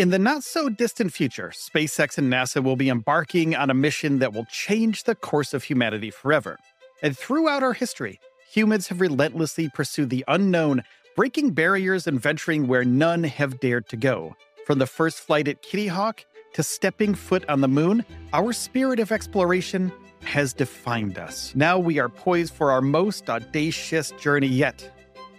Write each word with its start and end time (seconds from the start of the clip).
In 0.00 0.08
the 0.08 0.18
not 0.18 0.42
so 0.42 0.70
distant 0.70 1.12
future, 1.12 1.52
SpaceX 1.54 2.16
and 2.16 2.32
NASA 2.32 2.64
will 2.64 2.74
be 2.74 2.88
embarking 2.88 3.54
on 3.54 3.68
a 3.68 3.74
mission 3.74 4.18
that 4.20 4.32
will 4.32 4.46
change 4.46 5.04
the 5.04 5.14
course 5.14 5.52
of 5.52 5.64
humanity 5.64 6.10
forever. 6.10 6.56
And 7.02 7.14
throughout 7.14 7.62
our 7.62 7.74
history, 7.74 8.18
humans 8.50 8.88
have 8.88 9.02
relentlessly 9.02 9.68
pursued 9.74 10.08
the 10.08 10.24
unknown, 10.26 10.84
breaking 11.16 11.50
barriers 11.50 12.06
and 12.06 12.18
venturing 12.18 12.66
where 12.66 12.82
none 12.82 13.24
have 13.24 13.60
dared 13.60 13.90
to 13.90 13.98
go. 13.98 14.34
From 14.66 14.78
the 14.78 14.86
first 14.86 15.20
flight 15.20 15.48
at 15.48 15.60
Kitty 15.60 15.88
Hawk 15.88 16.24
to 16.54 16.62
stepping 16.62 17.14
foot 17.14 17.46
on 17.50 17.60
the 17.60 17.68
moon, 17.68 18.02
our 18.32 18.54
spirit 18.54 19.00
of 19.00 19.12
exploration 19.12 19.92
has 20.22 20.54
defined 20.54 21.18
us. 21.18 21.52
Now 21.54 21.78
we 21.78 21.98
are 21.98 22.08
poised 22.08 22.54
for 22.54 22.70
our 22.70 22.80
most 22.80 23.28
audacious 23.28 24.12
journey 24.12 24.46
yet 24.46 24.90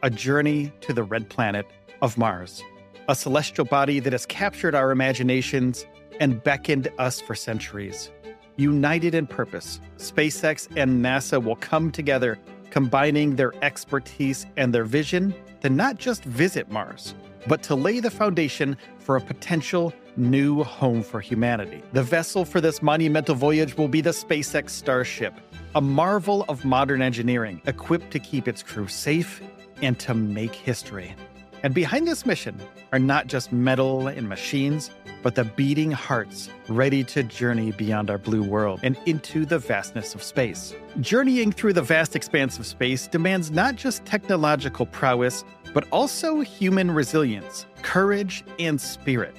a 0.03 0.11
journey 0.11 0.71
to 0.81 0.93
the 0.93 1.01
red 1.01 1.29
planet 1.29 1.65
of 2.03 2.15
Mars 2.15 2.61
a 3.07 3.15
celestial 3.15 3.65
body 3.65 3.99
that 3.99 4.13
has 4.13 4.25
captured 4.25 4.75
our 4.75 4.91
imaginations 4.91 5.85
and 6.19 6.43
beckoned 6.43 6.89
us 6.97 7.19
for 7.19 7.35
centuries. 7.35 8.11
United 8.57 9.15
in 9.15 9.25
purpose, 9.25 9.79
SpaceX 9.97 10.67
and 10.75 11.03
NASA 11.03 11.43
will 11.43 11.55
come 11.55 11.91
together, 11.91 12.37
combining 12.69 13.35
their 13.35 13.53
expertise 13.63 14.45
and 14.57 14.73
their 14.73 14.85
vision 14.85 15.33
to 15.61 15.69
not 15.69 15.97
just 15.97 16.23
visit 16.23 16.69
Mars, 16.69 17.15
but 17.47 17.63
to 17.63 17.75
lay 17.75 17.99
the 17.99 18.11
foundation 18.11 18.77
for 18.99 19.15
a 19.15 19.21
potential 19.21 19.93
new 20.17 20.63
home 20.63 21.01
for 21.01 21.21
humanity. 21.21 21.81
The 21.93 22.03
vessel 22.03 22.45
for 22.45 22.61
this 22.61 22.81
monumental 22.81 23.35
voyage 23.35 23.77
will 23.77 23.87
be 23.87 24.01
the 24.01 24.11
SpaceX 24.11 24.69
Starship, 24.69 25.33
a 25.73 25.81
marvel 25.81 26.45
of 26.49 26.65
modern 26.65 27.01
engineering 27.01 27.61
equipped 27.65 28.11
to 28.11 28.19
keep 28.19 28.47
its 28.47 28.61
crew 28.61 28.87
safe 28.87 29.41
and 29.81 29.97
to 29.99 30.13
make 30.13 30.53
history. 30.53 31.15
And 31.63 31.75
behind 31.75 32.07
this 32.07 32.25
mission 32.25 32.59
are 32.91 32.99
not 32.99 33.27
just 33.27 33.51
metal 33.51 34.07
and 34.07 34.27
machines, 34.27 34.89
but 35.21 35.35
the 35.35 35.43
beating 35.43 35.91
hearts 35.91 36.49
ready 36.67 37.03
to 37.03 37.21
journey 37.21 37.71
beyond 37.71 38.09
our 38.09 38.17
blue 38.17 38.41
world 38.41 38.79
and 38.81 38.97
into 39.05 39.45
the 39.45 39.59
vastness 39.59 40.15
of 40.15 40.23
space. 40.23 40.73
Journeying 40.99 41.51
through 41.51 41.73
the 41.73 41.81
vast 41.83 42.15
expanse 42.15 42.57
of 42.57 42.65
space 42.65 43.05
demands 43.07 43.51
not 43.51 43.75
just 43.75 44.03
technological 44.05 44.87
prowess, 44.87 45.43
but 45.73 45.87
also 45.91 46.41
human 46.41 46.89
resilience, 46.89 47.67
courage, 47.83 48.43
and 48.57 48.81
spirit. 48.81 49.35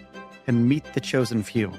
And 0.47 0.69
meet 0.69 0.85
the 0.95 1.01
chosen 1.01 1.43
few. 1.43 1.73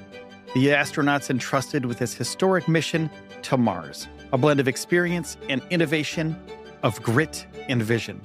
The 0.54 0.68
astronauts 0.68 1.30
entrusted 1.30 1.84
with 1.84 1.98
this 1.98 2.14
historic 2.14 2.68
mission 2.68 3.10
to 3.42 3.56
Mars, 3.56 4.08
a 4.32 4.38
blend 4.38 4.60
of 4.60 4.68
experience 4.68 5.36
and 5.48 5.62
innovation, 5.70 6.36
of 6.82 7.02
grit 7.02 7.46
and 7.68 7.82
vision. 7.82 8.20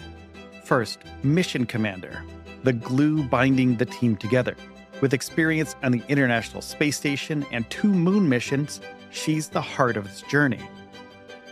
First, 0.70 1.00
Mission 1.24 1.66
Commander, 1.66 2.24
the 2.64 2.74
glue 2.74 3.24
binding 3.24 3.78
the 3.78 3.88
team 3.88 4.16
together. 4.16 4.56
With 5.02 5.16
experience 5.16 5.76
on 5.82 5.92
the 5.92 6.04
International 6.08 6.62
Space 6.62 6.96
Station 6.96 7.44
and 7.52 7.68
two 7.72 7.92
moon 7.92 8.30
missions, 8.30 8.80
she's 9.10 9.50
the 9.50 9.62
heart 9.62 9.98
of 9.98 10.04
this 10.04 10.22
journey. 10.30 10.62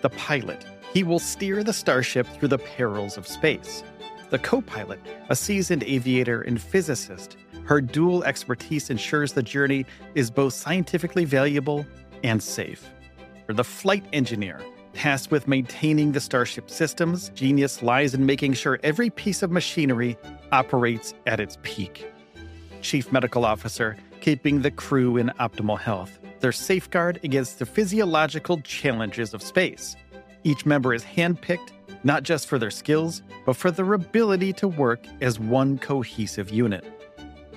The 0.03 0.11
pilot, 0.11 0.67
he 0.93 1.01
will 1.01 1.17
steer 1.17 1.63
the 1.63 1.73
starship 1.73 2.27
through 2.27 2.49
the 2.49 2.59
perils 2.59 3.17
of 3.17 3.25
space. 3.27 3.83
The 4.29 4.37
co 4.37 4.61
pilot, 4.61 4.99
a 5.29 5.35
seasoned 5.35 5.83
aviator 5.85 6.43
and 6.43 6.61
physicist, 6.61 7.37
her 7.63 7.81
dual 7.81 8.23
expertise 8.23 8.91
ensures 8.91 9.33
the 9.33 9.41
journey 9.41 9.87
is 10.13 10.29
both 10.29 10.53
scientifically 10.53 11.25
valuable 11.25 11.87
and 12.23 12.43
safe. 12.43 12.87
Or 13.49 13.55
the 13.55 13.63
flight 13.63 14.05
engineer, 14.13 14.61
Tasked 14.97 15.31
with 15.31 15.47
maintaining 15.47 16.11
the 16.11 16.19
Starship 16.19 16.71
systems, 16.71 17.29
genius 17.35 17.83
lies 17.83 18.15
in 18.15 18.25
making 18.25 18.53
sure 18.53 18.79
every 18.81 19.11
piece 19.11 19.43
of 19.43 19.51
machinery 19.51 20.17
operates 20.51 21.13
at 21.27 21.39
its 21.39 21.59
peak. 21.61 22.11
Chief 22.81 23.11
Medical 23.11 23.45
Officer, 23.45 23.95
keeping 24.21 24.63
the 24.63 24.71
crew 24.71 25.17
in 25.17 25.27
optimal 25.39 25.77
health, 25.77 26.17
their 26.39 26.51
safeguard 26.51 27.19
against 27.23 27.59
the 27.59 27.65
physiological 27.67 28.59
challenges 28.61 29.35
of 29.35 29.43
space. 29.43 29.95
Each 30.43 30.65
member 30.65 30.95
is 30.95 31.03
handpicked 31.03 31.73
not 32.03 32.23
just 32.23 32.47
for 32.47 32.57
their 32.57 32.71
skills, 32.71 33.21
but 33.45 33.55
for 33.55 33.69
their 33.69 33.93
ability 33.93 34.51
to 34.53 34.67
work 34.67 35.05
as 35.21 35.39
one 35.39 35.77
cohesive 35.77 36.49
unit. 36.49 36.83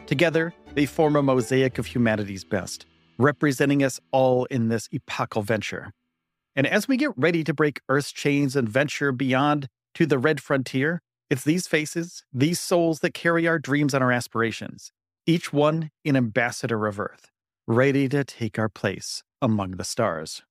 Together, 0.07 0.53
they 0.75 0.85
form 0.85 1.17
a 1.17 1.23
mosaic 1.23 1.79
of 1.79 1.87
humanity's 1.87 2.45
best, 2.45 2.85
representing 3.17 3.83
us 3.83 3.99
all 4.11 4.45
in 4.47 4.69
this 4.69 4.91
epochal 4.93 5.41
venture. 5.41 5.91
And 6.57 6.67
as 6.67 6.89
we 6.89 6.97
get 6.97 7.17
ready 7.17 7.45
to 7.45 7.55
break 7.55 7.81
Earth's 7.89 8.13
chains 8.13 8.57
and 8.57 8.69
venture 8.69 9.13
beyond 9.13 9.69
to 9.95 10.07
the 10.07 10.19
red 10.19 10.41
frontier, 10.41 11.01
it's 11.29 11.45
these 11.45 11.67
faces, 11.67 12.25
these 12.33 12.59
souls 12.59 13.01
that 13.01 13.15
carry 13.15 13.47
our 13.47 13.59
dreams 13.59 13.95
and 13.95 14.03
our 14.03 14.11
aspirations, 14.11 14.91
each 15.27 15.53
one 15.53 15.91
an 16.05 16.17
ambassador 16.17 16.87
of 16.87 16.99
Earth, 16.99 17.31
ready 17.67 18.09
to 18.09 18.25
take 18.25 18.59
our 18.59 18.69
place 18.69 19.23
among 19.41 19.73
the 19.73 19.85
stars. 19.85 20.43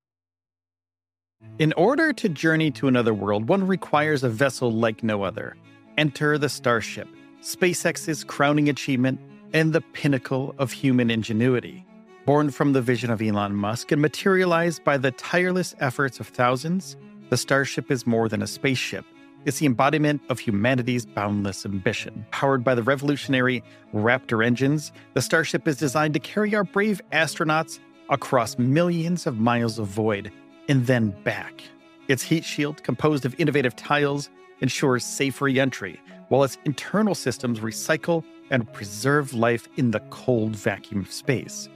In 1.57 1.73
order 1.73 2.13
to 2.13 2.29
journey 2.29 2.71
to 2.71 2.88
another 2.88 3.13
world, 3.13 3.49
one 3.49 3.67
requires 3.67 4.23
a 4.23 4.29
vessel 4.29 4.71
like 4.71 5.03
no 5.03 5.23
other. 5.23 5.55
Enter 5.97 6.38
the 6.38 6.49
Starship, 6.49 7.07
SpaceX's 7.41 8.23
crowning 8.23 8.69
achievement 8.69 9.19
and 9.53 9.73
the 9.73 9.81
pinnacle 9.81 10.55
of 10.57 10.71
human 10.71 11.09
ingenuity 11.09 11.85
born 12.25 12.52
from 12.52 12.74
the 12.74 12.81
vision 12.81 13.09
of 13.09 13.22
Elon 13.22 13.56
Musk 13.56 13.91
and 13.91 14.02
materialized 14.02 14.84
by 14.84 14.97
the 14.97 15.12
tireless 15.12 15.75
efforts 15.80 16.19
of 16.19 16.28
thousands, 16.28 16.96
the 17.30 17.38
Starship 17.38 17.91
is 17.91 18.07
more 18.07 18.30
than 18.30 18.41
a 18.41 18.47
spaceship. 18.47 19.06
It's 19.46 19.59
the 19.59 19.66
embodiment 19.66 20.22
of 20.30 20.40
humanity's 20.40 21.06
boundless 21.06 21.66
ambition. 21.66 22.25
Powered 22.31 22.63
by 22.63 22.75
the 22.75 22.84
revolutionary 22.84 23.63
Raptor 23.94 24.46
engines, 24.46 24.91
the 25.13 25.22
Starship 25.22 25.68
is 25.68 25.78
designed 25.78 26.13
to 26.16 26.19
carry 26.19 26.53
our 26.56 26.63
brave 26.63 27.02
astronauts 27.12 27.80
across 28.09 28.57
millions 28.57 29.25
of 29.25 29.40
miles 29.40 29.80
of 29.80 29.88
void 29.88 30.31
and 30.68 30.86
then 30.88 31.09
back. 31.24 31.63
Its 32.09 32.24
heat 32.24 32.44
shield, 32.44 32.84
composed 32.84 33.25
of 33.25 33.40
innovative 33.40 33.75
tiles, 33.75 34.30
ensures 34.62 35.06
safe 35.06 35.41
re 35.41 35.59
entry, 35.59 36.00
while 36.28 36.44
its 36.44 36.57
internal 36.66 37.16
systems 37.16 37.59
recycle 37.59 38.24
and 38.50 38.72
preserve 38.74 39.34
life 39.34 39.68
in 39.78 39.91
the 39.91 40.00
cold 40.09 40.56
vacuum 40.56 41.01
of 41.01 41.12
space. 41.12 41.69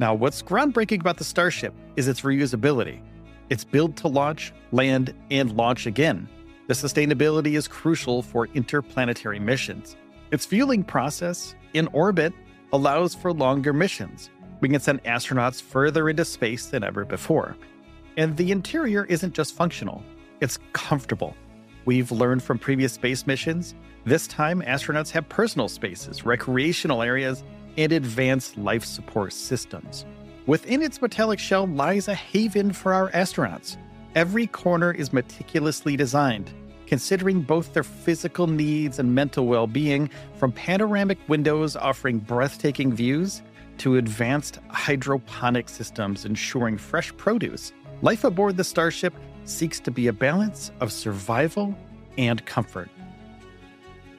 Now, 0.00 0.12
what's 0.12 0.42
groundbreaking 0.42 1.00
about 1.00 1.18
the 1.18 1.24
Starship 1.24 1.72
is 1.94 2.08
its 2.08 2.22
reusability. 2.22 3.00
It's 3.48 3.62
built 3.62 3.94
to 3.96 4.08
launch, 4.08 4.52
land, 4.72 5.14
and 5.30 5.56
launch 5.56 5.86
again. 5.86 6.28
The 6.66 6.74
sustainability 6.74 7.56
is 7.56 7.68
crucial 7.68 8.22
for 8.22 8.48
interplanetary 8.54 9.38
missions. 9.38 9.96
Its 10.32 10.44
fueling 10.44 10.82
process 10.82 11.54
in 11.74 11.86
orbit 11.88 12.32
allows 12.72 13.14
for 13.14 13.32
longer 13.32 13.72
missions. 13.72 14.30
We 14.60 14.68
can 14.68 14.80
send 14.80 15.04
astronauts 15.04 15.62
further 15.62 16.08
into 16.08 16.24
space 16.24 16.66
than 16.66 16.82
ever 16.82 17.04
before. 17.04 17.56
And 18.16 18.36
the 18.36 18.50
interior 18.50 19.04
isn't 19.04 19.34
just 19.34 19.54
functional, 19.54 20.02
it's 20.40 20.58
comfortable. 20.72 21.36
We've 21.84 22.10
learned 22.10 22.42
from 22.42 22.58
previous 22.58 22.94
space 22.94 23.26
missions, 23.26 23.74
this 24.06 24.26
time 24.26 24.60
astronauts 24.62 25.10
have 25.10 25.28
personal 25.28 25.68
spaces, 25.68 26.24
recreational 26.24 27.02
areas, 27.02 27.44
and 27.76 27.92
advanced 27.92 28.56
life 28.56 28.84
support 28.84 29.32
systems. 29.32 30.06
Within 30.46 30.82
its 30.82 31.00
metallic 31.00 31.38
shell 31.38 31.66
lies 31.66 32.08
a 32.08 32.14
haven 32.14 32.72
for 32.72 32.92
our 32.92 33.10
astronauts. 33.12 33.76
Every 34.14 34.46
corner 34.46 34.92
is 34.92 35.12
meticulously 35.12 35.96
designed, 35.96 36.52
considering 36.86 37.40
both 37.40 37.72
their 37.72 37.82
physical 37.82 38.46
needs 38.46 38.98
and 38.98 39.14
mental 39.14 39.46
well 39.46 39.66
being, 39.66 40.10
from 40.36 40.52
panoramic 40.52 41.18
windows 41.28 41.76
offering 41.76 42.18
breathtaking 42.18 42.92
views 42.92 43.42
to 43.78 43.96
advanced 43.96 44.60
hydroponic 44.68 45.68
systems 45.68 46.24
ensuring 46.24 46.78
fresh 46.78 47.16
produce. 47.16 47.72
Life 48.02 48.24
aboard 48.24 48.56
the 48.56 48.64
Starship 48.64 49.14
seeks 49.44 49.80
to 49.80 49.90
be 49.90 50.06
a 50.06 50.12
balance 50.12 50.70
of 50.80 50.92
survival 50.92 51.76
and 52.18 52.44
comfort. 52.46 52.88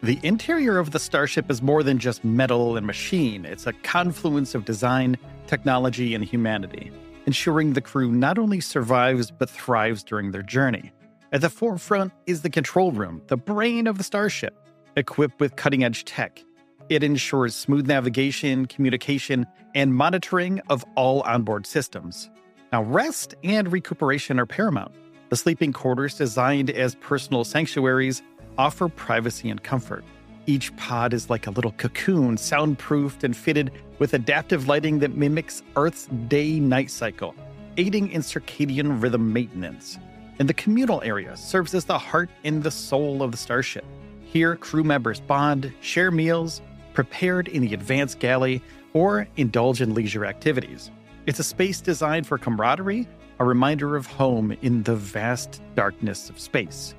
The 0.05 0.19
interior 0.21 0.77
of 0.77 0.91
the 0.91 0.99
Starship 0.99 1.49
is 1.49 1.63
more 1.63 1.81
than 1.81 1.97
just 1.97 2.23
metal 2.23 2.77
and 2.77 2.85
machine, 2.85 3.43
it's 3.43 3.65
a 3.65 3.73
confluence 3.73 4.53
of 4.53 4.63
design, 4.63 5.17
technology, 5.47 6.13
and 6.13 6.23
humanity, 6.23 6.91
ensuring 7.25 7.73
the 7.73 7.81
crew 7.81 8.11
not 8.11 8.37
only 8.37 8.59
survives 8.59 9.31
but 9.31 9.49
thrives 9.49 10.03
during 10.03 10.29
their 10.29 10.43
journey. 10.43 10.91
At 11.31 11.41
the 11.41 11.49
forefront 11.49 12.13
is 12.27 12.43
the 12.43 12.51
control 12.51 12.91
room, 12.91 13.23
the 13.29 13.35
brain 13.35 13.87
of 13.87 13.97
the 13.97 14.03
Starship, 14.03 14.55
equipped 14.95 15.39
with 15.39 15.55
cutting 15.55 15.83
edge 15.83 16.05
tech. 16.05 16.39
It 16.87 17.03
ensures 17.03 17.55
smooth 17.55 17.87
navigation, 17.87 18.67
communication, 18.67 19.47
and 19.73 19.95
monitoring 19.95 20.61
of 20.69 20.85
all 20.93 21.21
onboard 21.21 21.65
systems. 21.65 22.29
Now, 22.71 22.83
rest 22.83 23.33
and 23.43 23.71
recuperation 23.71 24.39
are 24.39 24.45
paramount. 24.45 24.93
The 25.29 25.35
sleeping 25.35 25.73
quarters, 25.73 26.13
designed 26.13 26.69
as 26.69 26.93
personal 26.93 27.43
sanctuaries, 27.43 28.21
offer 28.57 28.87
privacy 28.89 29.49
and 29.49 29.63
comfort. 29.63 30.03
Each 30.47 30.75
pod 30.77 31.13
is 31.13 31.29
like 31.29 31.47
a 31.47 31.51
little 31.51 31.71
cocoon, 31.71 32.37
soundproofed 32.37 33.23
and 33.23 33.35
fitted 33.35 33.71
with 33.99 34.13
adaptive 34.13 34.67
lighting 34.67 34.99
that 34.99 35.15
mimics 35.15 35.63
Earth's 35.75 36.07
day 36.27 36.59
night 36.59 36.91
cycle, 36.91 37.33
aiding 37.77 38.11
in 38.11 38.21
circadian 38.21 39.01
rhythm 39.01 39.33
maintenance. 39.33 39.97
And 40.37 40.47
the 40.47 40.53
communal 40.53 41.01
area 41.01 41.35
serves 41.35 41.73
as 41.73 41.85
the 41.85 41.97
heart 41.97 42.29
and 42.43 42.61
the 42.61 42.71
soul 42.71 43.23
of 43.23 43.31
the 43.31 43.37
starship. 43.37 43.85
Here, 44.23 44.55
crew 44.55 44.83
members 44.83 45.19
bond, 45.19 45.73
share 45.81 46.11
meals, 46.11 46.61
prepared 46.93 47.47
in 47.47 47.61
the 47.61 47.73
advanced 47.73 48.19
galley, 48.19 48.61
or 48.93 49.27
indulge 49.37 49.81
in 49.81 49.93
leisure 49.93 50.25
activities. 50.25 50.91
It's 51.25 51.39
a 51.39 51.43
space 51.43 51.81
designed 51.81 52.27
for 52.27 52.37
camaraderie, 52.37 53.07
a 53.39 53.45
reminder 53.45 53.95
of 53.95 54.05
home 54.05 54.51
in 54.61 54.83
the 54.83 54.95
vast 54.95 55.61
darkness 55.75 56.29
of 56.29 56.39
space. 56.39 56.93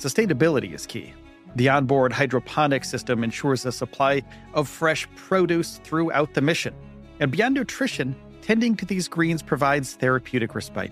Sustainability 0.00 0.72
is 0.72 0.86
key. 0.86 1.12
The 1.56 1.68
onboard 1.68 2.10
hydroponic 2.10 2.84
system 2.86 3.22
ensures 3.22 3.66
a 3.66 3.72
supply 3.72 4.22
of 4.54 4.66
fresh 4.66 5.06
produce 5.14 5.76
throughout 5.84 6.32
the 6.32 6.40
mission. 6.40 6.74
And 7.20 7.30
beyond 7.30 7.54
nutrition, 7.54 8.16
tending 8.40 8.76
to 8.76 8.86
these 8.86 9.08
greens 9.08 9.42
provides 9.42 9.92
therapeutic 9.92 10.54
respite, 10.54 10.90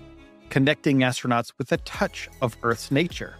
connecting 0.51 0.99
astronauts 0.99 1.53
with 1.57 1.71
a 1.71 1.77
touch 1.77 2.29
of 2.43 2.55
Earth's 2.61 2.91
nature. 2.91 3.33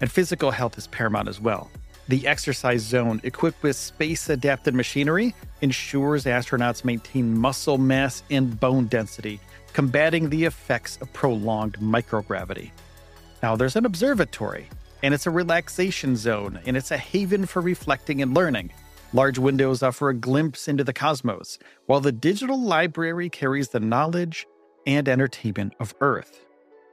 And 0.00 0.10
physical 0.10 0.50
health 0.50 0.76
is 0.76 0.88
paramount 0.88 1.28
as 1.28 1.40
well. 1.40 1.70
The 2.08 2.26
exercise 2.26 2.82
zone, 2.82 3.20
equipped 3.22 3.62
with 3.62 3.76
space 3.76 4.28
adapted 4.28 4.74
machinery, 4.74 5.36
ensures 5.60 6.24
astronauts 6.24 6.84
maintain 6.84 7.38
muscle 7.38 7.78
mass 7.78 8.24
and 8.28 8.58
bone 8.58 8.86
density, 8.86 9.38
combating 9.72 10.30
the 10.30 10.46
effects 10.46 10.98
of 11.00 11.12
prolonged 11.12 11.74
microgravity. 11.74 12.72
Now, 13.40 13.54
there's 13.54 13.76
an 13.76 13.86
observatory, 13.86 14.68
and 15.02 15.12
it's 15.12 15.26
a 15.26 15.30
relaxation 15.30 16.16
zone, 16.16 16.60
and 16.66 16.76
it's 16.76 16.90
a 16.90 16.98
haven 16.98 17.46
for 17.46 17.60
reflecting 17.60 18.22
and 18.22 18.34
learning. 18.34 18.72
Large 19.12 19.38
windows 19.38 19.82
offer 19.82 20.08
a 20.08 20.14
glimpse 20.14 20.68
into 20.68 20.84
the 20.84 20.92
cosmos, 20.92 21.58
while 21.86 22.00
the 22.00 22.12
digital 22.12 22.60
library 22.60 23.28
carries 23.28 23.68
the 23.68 23.80
knowledge 23.80 24.46
and 24.86 25.08
entertainment 25.08 25.74
of 25.80 25.94
Earth. 26.00 26.44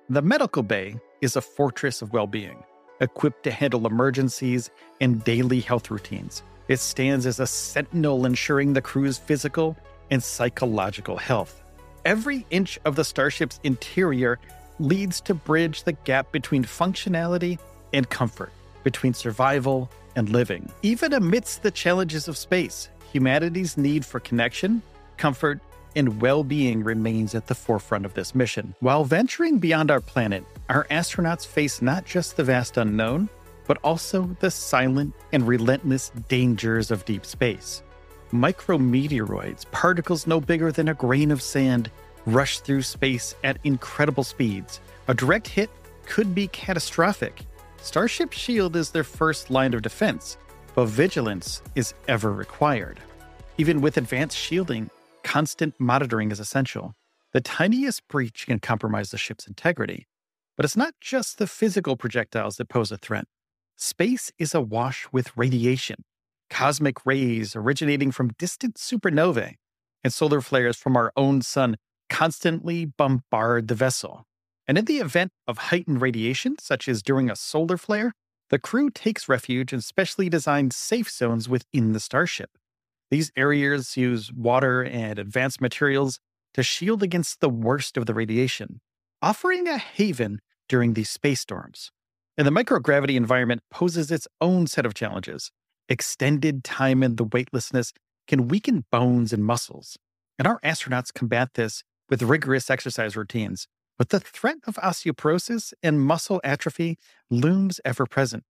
The 0.10 0.22
medical 0.22 0.64
bay 0.64 0.98
is 1.22 1.36
a 1.36 1.42
fortress 1.42 2.02
of 2.02 2.14
well 2.14 2.28
being 2.28 2.64
equipped 3.02 3.44
to 3.44 3.52
handle 3.52 3.88
emergencies 3.88 4.70
and 5.00 5.24
daily 5.24 5.62
health 5.62 5.90
routines. 5.90 6.44
It 6.68 6.80
stands 6.80 7.26
as 7.26 7.40
a 7.40 7.48
sentinel 7.48 8.26
ensuring 8.26 8.74
the 8.74 8.82
crew's 8.82 9.18
physical 9.18 9.78
and 10.12 10.22
psychological 10.22 11.16
health. 11.16 11.64
Every 12.06 12.46
inch 12.50 12.80
of 12.86 12.96
the 12.96 13.06
starship's 13.06 13.60
interior 13.64 14.40
leads 14.80 15.22
to 15.22 15.34
bridge 15.34 15.84
the 15.84 15.94
gap 15.94 16.32
between 16.32 16.64
functionality 16.64 17.60
and 17.94 18.09
comfort, 18.09 18.51
between 18.83 19.13
survival 19.13 19.89
and 20.15 20.30
living. 20.30 20.71
Even 20.81 21.13
amidst 21.13 21.63
the 21.63 21.71
challenges 21.71 22.27
of 22.27 22.38
space, 22.38 22.89
humanity's 23.12 23.77
need 23.77 24.06
for 24.06 24.19
connection, 24.19 24.81
comfort, 25.18 25.59
and 25.95 26.21
well 26.21 26.44
being 26.44 26.83
remains 26.83 27.36
at 27.36 27.47
the 27.47 27.56
forefront 27.56 28.06
of 28.06 28.13
this 28.13 28.36
mission. 28.36 28.75
While 28.80 29.03
venturing 29.03 29.57
beyond 29.57 29.91
our 29.91 30.01
planet, 30.01 30.44
our 30.69 30.86
astronauts 30.86 31.45
face 31.45 31.81
not 31.81 32.06
just 32.06 32.38
the 32.38 32.44
vast 32.44 32.77
unknown, 32.77 33.30
but 33.68 33.77
also 33.83 34.36
the 34.39 34.51
silent 34.51 35.13
and 35.31 35.47
relentless 35.47 36.12
dangers 36.27 36.91
of 36.91 37.06
deep 37.06 37.25
space. 37.25 37.83
Micrometeoroids, 38.31 39.69
particles 39.71 40.27
no 40.27 40.39
bigger 40.39 40.71
than 40.71 40.89
a 40.89 40.94
grain 40.94 41.31
of 41.31 41.41
sand, 41.41 41.89
rush 42.25 42.59
through 42.59 42.83
space 42.83 43.36
at 43.44 43.57
incredible 43.63 44.24
speeds. 44.24 44.80
A 45.07 45.13
direct 45.13 45.47
hit 45.47 45.69
could 46.06 46.36
be 46.36 46.47
catastrophic. 46.47 47.45
Starship 47.81 48.34
Shield 48.34 48.76
is 48.76 48.92
their 48.92 49.04
first 49.04 49.50
line 49.50 49.74
of 49.74 49.81
defense, 49.81 50.38
but 50.76 50.86
vigilance 50.86 51.62
is 51.76 51.94
ever 52.08 52.31
required. 52.31 53.00
Even 53.58 53.81
with 53.81 53.98
advanced 53.98 54.38
shielding, 54.38 54.90
constant 55.24 55.74
monitoring 55.80 56.31
is 56.31 56.40
essential. 56.40 56.94
The 57.34 57.42
tiniest 57.42 58.08
breach 58.08 58.46
can 58.46 58.60
compromise 58.60 59.12
the 59.12 59.18
ship's 59.18 59.48
integrity. 59.48 60.08
But 60.56 60.66
it's 60.66 60.78
not 60.78 60.94
just 61.00 61.38
the 61.38 61.48
physical 61.48 61.96
projectiles 61.96 62.58
that 62.58 62.70
pose 62.70 62.92
a 62.92 62.98
threat. 62.98 63.26
Space 63.76 64.32
is 64.38 64.54
awash 64.54 65.08
with 65.12 65.36
radiation, 65.38 66.04
cosmic 66.50 67.06
rays 67.06 67.56
originating 67.56 68.12
from 68.12 68.32
distant 68.38 68.75
supernovae, 68.75 69.56
and 70.04 70.14
solar 70.14 70.42
flares 70.42 70.75
from 70.75 70.98
our 70.98 71.14
own 71.16 71.42
sun 71.42 71.78
constantly 72.10 72.86
bombard 72.86 73.68
the 73.68 73.75
vessel. 73.75 74.25
And 74.69 74.77
in 74.77 74.86
the 74.86 75.00
event 75.00 75.31
of 75.48 75.57
heightened 75.57 76.00
radiation, 76.00 76.57
such 76.60 76.88
as 76.88 77.01
during 77.01 77.27
a 77.27 77.36
solar 77.36 77.75
flare, 77.75 78.13
the 78.51 78.60
crew 78.60 78.92
takes 78.92 79.27
refuge 79.27 79.74
in 79.74 79.81
specially 79.81 80.30
designed 80.30 80.74
safe 80.74 81.10
zones 81.10 81.50
within 81.50 81.94
the 81.94 82.00
starship. 82.00 82.51
These 83.10 83.31
areas 83.36 83.98
use 83.98 84.31
water 84.31 84.83
and 84.83 85.18
advanced 85.18 85.60
materials 85.60 86.19
to 86.54 86.62
shield 86.62 87.01
against 87.01 87.42
the 87.42 87.50
worst 87.50 87.98
of 87.98 88.06
the 88.06 88.13
radiation, 88.13 88.80
offering 89.24 89.68
a 89.68 89.80
haven 89.80 90.38
during 90.68 90.94
these 90.94 91.10
space 91.10 91.42
storms. 91.42 91.92
And 92.38 92.45
the 92.45 92.51
microgravity 92.51 93.15
environment 93.15 93.63
poses 93.72 94.12
its 94.12 94.27
own 94.39 94.68
set 94.68 94.86
of 94.86 94.94
challenges. 94.94 95.50
Extended 95.89 96.63
time 96.63 97.01
in 97.01 97.15
the 97.15 97.24
weightlessness 97.24 97.92
can 98.27 98.48
weaken 98.48 98.86
bones 98.92 99.33
and 99.33 99.44
muscles, 99.44 99.98
and 100.38 100.48
our 100.48 100.60
astronauts 100.60 101.12
combat 101.12 101.56
this 101.56 101.83
with 102.07 102.22
rigorous 102.22 102.69
exercise 102.69 103.18
routines. 103.18 103.68
But 104.00 104.10
the 104.10 104.22
threat 104.22 104.57
of 104.66 104.75
osteoporosis 104.78 105.74
and 105.84 106.01
muscle 106.01 106.40
atrophy 106.44 106.98
looms 107.30 107.81
ever 107.84 108.06
present. 108.06 108.46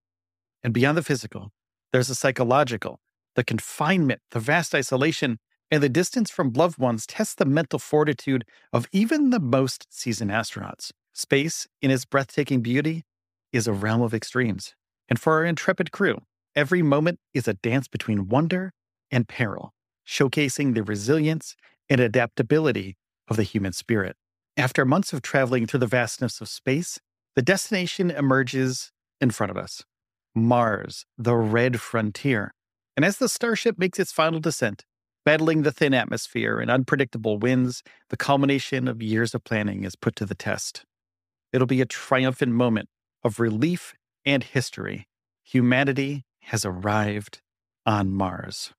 And 0.62 0.72
beyond 0.72 0.96
the 0.96 1.02
physical, 1.02 1.50
there's 1.92 2.08
the 2.08 2.14
psychological 2.14 3.00
the 3.36 3.44
confinement, 3.44 4.20
the 4.32 4.40
vast 4.40 4.74
isolation, 4.74 5.38
and 5.70 5.80
the 5.82 5.88
distance 5.88 6.30
from 6.30 6.52
loved 6.52 6.78
ones 6.78 7.06
test 7.06 7.38
the 7.38 7.44
mental 7.44 7.78
fortitude 7.78 8.44
of 8.72 8.86
even 8.90 9.30
the 9.30 9.38
most 9.38 9.86
seasoned 9.88 10.32
astronauts. 10.32 10.90
Space, 11.12 11.68
in 11.80 11.92
its 11.92 12.04
breathtaking 12.04 12.60
beauty, 12.60 13.04
is 13.52 13.68
a 13.68 13.72
realm 13.72 14.02
of 14.02 14.12
extremes. 14.12 14.74
And 15.08 15.18
for 15.18 15.34
our 15.34 15.44
intrepid 15.44 15.92
crew, 15.92 16.22
every 16.56 16.82
moment 16.82 17.20
is 17.32 17.46
a 17.46 17.54
dance 17.54 17.86
between 17.86 18.28
wonder 18.28 18.72
and 19.12 19.28
peril, 19.28 19.74
showcasing 20.06 20.74
the 20.74 20.82
resilience 20.82 21.54
and 21.88 22.00
adaptability 22.00 22.96
of 23.28 23.36
the 23.36 23.44
human 23.44 23.72
spirit. 23.72 24.16
After 24.60 24.84
months 24.84 25.14
of 25.14 25.22
traveling 25.22 25.66
through 25.66 25.80
the 25.80 25.86
vastness 25.86 26.42
of 26.42 26.48
space, 26.48 27.00
the 27.34 27.40
destination 27.40 28.10
emerges 28.10 28.92
in 29.18 29.30
front 29.30 29.50
of 29.50 29.56
us 29.56 29.84
Mars, 30.34 31.06
the 31.16 31.34
red 31.34 31.80
frontier. 31.80 32.52
And 32.94 33.02
as 33.02 33.16
the 33.16 33.30
starship 33.30 33.78
makes 33.78 33.98
its 33.98 34.12
final 34.12 34.38
descent, 34.38 34.84
battling 35.24 35.62
the 35.62 35.72
thin 35.72 35.94
atmosphere 35.94 36.60
and 36.60 36.70
unpredictable 36.70 37.38
winds, 37.38 37.82
the 38.10 38.18
culmination 38.18 38.86
of 38.86 39.00
years 39.00 39.34
of 39.34 39.44
planning 39.44 39.84
is 39.84 39.96
put 39.96 40.14
to 40.16 40.26
the 40.26 40.34
test. 40.34 40.84
It'll 41.54 41.66
be 41.66 41.80
a 41.80 41.86
triumphant 41.86 42.52
moment 42.52 42.90
of 43.24 43.40
relief 43.40 43.94
and 44.26 44.44
history. 44.44 45.08
Humanity 45.42 46.26
has 46.42 46.66
arrived 46.66 47.40
on 47.86 48.12
Mars. 48.12 48.74